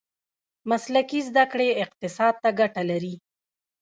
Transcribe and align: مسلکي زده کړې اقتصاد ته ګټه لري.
مسلکي 0.69 1.19
زده 1.29 1.43
کړې 1.51 1.69
اقتصاد 1.83 2.33
ته 2.43 2.49
ګټه 2.59 2.81
لري. 2.89 3.15